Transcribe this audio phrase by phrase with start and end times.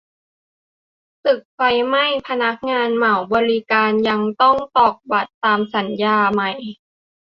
[1.25, 6.41] ตึกไฟไหม้ พนักงานเหมาบริการยังต้องตอกบัตรตามสัญญาไหม?